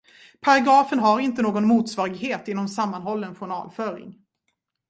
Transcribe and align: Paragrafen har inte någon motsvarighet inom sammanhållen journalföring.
Paragrafen 0.41 0.99
har 0.99 1.19
inte 1.19 1.41
någon 1.41 1.67
motsvarighet 1.67 2.47
inom 2.47 2.67
sammanhållen 2.67 3.35
journalföring. 3.35 4.15